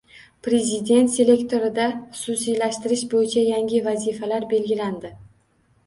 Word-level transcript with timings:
Prezident 0.45 1.11
selektorida 1.15 1.85
xususiylashtirish 2.21 3.07
bo‘yicha 3.15 3.47
yangi 3.53 3.87
vazifalar 3.91 4.53
belgilandi 4.57 5.19